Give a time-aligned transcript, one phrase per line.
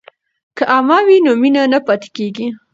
[0.57, 2.47] که عمه وي نو مینه نه پاتیږي.